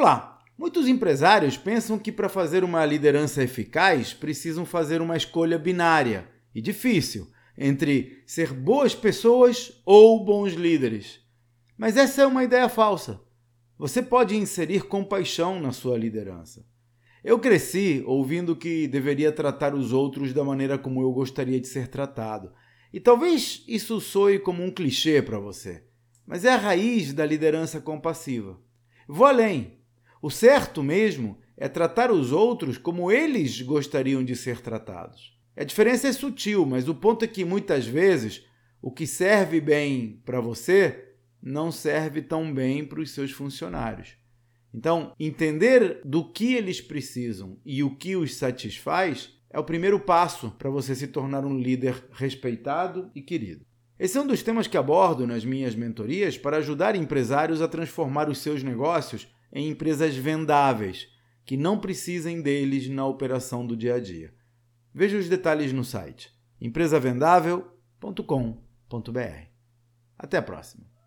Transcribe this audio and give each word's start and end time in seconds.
Olá! 0.00 0.40
Muitos 0.56 0.86
empresários 0.86 1.56
pensam 1.56 1.98
que 1.98 2.12
para 2.12 2.28
fazer 2.28 2.62
uma 2.62 2.86
liderança 2.86 3.42
eficaz 3.42 4.14
precisam 4.14 4.64
fazer 4.64 5.00
uma 5.02 5.16
escolha 5.16 5.58
binária 5.58 6.28
e 6.54 6.62
difícil 6.62 7.26
entre 7.58 8.22
ser 8.24 8.52
boas 8.52 8.94
pessoas 8.94 9.82
ou 9.84 10.24
bons 10.24 10.52
líderes. 10.52 11.18
Mas 11.76 11.96
essa 11.96 12.22
é 12.22 12.26
uma 12.28 12.44
ideia 12.44 12.68
falsa. 12.68 13.20
Você 13.76 14.00
pode 14.00 14.36
inserir 14.36 14.86
compaixão 14.86 15.58
na 15.58 15.72
sua 15.72 15.98
liderança. 15.98 16.64
Eu 17.24 17.40
cresci 17.40 18.04
ouvindo 18.06 18.54
que 18.54 18.86
deveria 18.86 19.32
tratar 19.32 19.74
os 19.74 19.92
outros 19.92 20.32
da 20.32 20.44
maneira 20.44 20.78
como 20.78 21.02
eu 21.02 21.10
gostaria 21.10 21.58
de 21.58 21.66
ser 21.66 21.88
tratado. 21.88 22.52
E 22.92 23.00
talvez 23.00 23.64
isso 23.66 24.00
soe 24.00 24.38
como 24.38 24.62
um 24.62 24.70
clichê 24.70 25.20
para 25.20 25.40
você, 25.40 25.82
mas 26.24 26.44
é 26.44 26.52
a 26.52 26.56
raiz 26.56 27.12
da 27.12 27.26
liderança 27.26 27.80
compassiva. 27.80 28.60
Vou 29.08 29.26
além. 29.26 29.77
O 30.20 30.30
certo 30.30 30.82
mesmo 30.82 31.38
é 31.56 31.68
tratar 31.68 32.10
os 32.10 32.32
outros 32.32 32.78
como 32.78 33.10
eles 33.10 33.60
gostariam 33.62 34.24
de 34.24 34.34
ser 34.34 34.60
tratados. 34.60 35.36
A 35.56 35.64
diferença 35.64 36.08
é 36.08 36.12
sutil, 36.12 36.64
mas 36.64 36.88
o 36.88 36.94
ponto 36.94 37.24
é 37.24 37.28
que 37.28 37.44
muitas 37.44 37.86
vezes 37.86 38.44
o 38.80 38.90
que 38.90 39.06
serve 39.06 39.60
bem 39.60 40.22
para 40.24 40.40
você 40.40 41.14
não 41.42 41.70
serve 41.70 42.22
tão 42.22 42.52
bem 42.52 42.84
para 42.84 43.00
os 43.00 43.10
seus 43.10 43.32
funcionários. 43.32 44.16
Então, 44.72 45.12
entender 45.18 46.00
do 46.04 46.30
que 46.30 46.54
eles 46.54 46.80
precisam 46.80 47.58
e 47.64 47.82
o 47.82 47.96
que 47.96 48.14
os 48.16 48.36
satisfaz 48.36 49.30
é 49.50 49.58
o 49.58 49.64
primeiro 49.64 49.98
passo 49.98 50.50
para 50.58 50.70
você 50.70 50.94
se 50.94 51.08
tornar 51.08 51.44
um 51.44 51.58
líder 51.58 52.04
respeitado 52.12 53.10
e 53.14 53.22
querido. 53.22 53.64
Esse 53.98 54.16
é 54.16 54.20
um 54.20 54.26
dos 54.26 54.42
temas 54.42 54.68
que 54.68 54.76
abordo 54.76 55.26
nas 55.26 55.44
minhas 55.44 55.74
mentorias 55.74 56.38
para 56.38 56.58
ajudar 56.58 56.94
empresários 56.94 57.60
a 57.60 57.66
transformar 57.66 58.28
os 58.28 58.38
seus 58.38 58.62
negócios 58.62 59.26
em 59.52 59.68
empresas 59.68 60.16
vendáveis, 60.16 61.08
que 61.44 61.56
não 61.56 61.78
precisem 61.78 62.42
deles 62.42 62.88
na 62.88 63.06
operação 63.06 63.64
do 63.66 63.76
dia 63.76 63.94
a 63.94 64.00
dia. 64.00 64.34
Veja 64.92 65.16
os 65.16 65.28
detalhes 65.28 65.72
no 65.72 65.84
site 65.84 66.36
empresavendável.com.br. 66.60 69.48
Até 70.18 70.36
a 70.36 70.42
próxima! 70.42 70.97